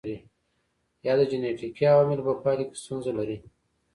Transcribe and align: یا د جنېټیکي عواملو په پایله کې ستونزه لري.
یا 1.05 1.13
د 1.19 1.21
جنېټیکي 1.31 1.83
عواملو 1.91 2.25
په 2.27 2.33
پایله 2.43 2.63
کې 2.69 2.75
ستونزه 2.83 3.11
لري. 3.19 3.37